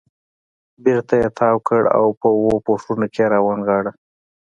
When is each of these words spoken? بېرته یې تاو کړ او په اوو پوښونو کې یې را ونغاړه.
بېرته 0.83 1.13
یې 1.21 1.27
تاو 1.37 1.57
کړ 1.67 1.81
او 1.97 2.05
په 2.19 2.27
اوو 2.35 2.55
پوښونو 2.65 3.07
کې 3.13 3.21
یې 3.23 3.29
را 3.33 3.39
ونغاړه. 3.43 3.91